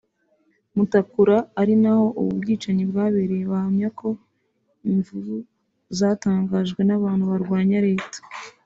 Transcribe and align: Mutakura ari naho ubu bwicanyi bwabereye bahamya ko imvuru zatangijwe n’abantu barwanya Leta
Mutakura 0.75 1.37
ari 1.61 1.73
naho 1.81 2.05
ubu 2.19 2.31
bwicanyi 2.39 2.83
bwabereye 2.91 3.43
bahamya 3.53 3.89
ko 3.99 4.09
imvuru 4.91 5.33
zatangijwe 5.97 6.81
n’abantu 6.85 7.23
barwanya 7.31 7.79
Leta 7.87 8.19